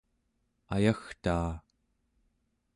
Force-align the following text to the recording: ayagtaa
ayagtaa 0.75 1.51